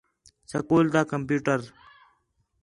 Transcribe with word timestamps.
سکول 0.51 0.85
تا 0.93 1.01
کمپیوٹر 1.11 1.59